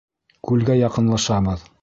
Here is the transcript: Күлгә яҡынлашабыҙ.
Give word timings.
Күлгә 0.51 0.79
яҡынлашабыҙ. 0.79 1.69